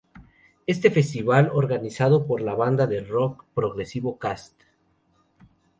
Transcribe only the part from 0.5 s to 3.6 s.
Este festival, organizado por la banda de rock